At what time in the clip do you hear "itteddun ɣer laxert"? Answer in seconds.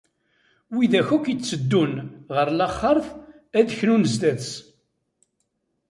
1.33-3.07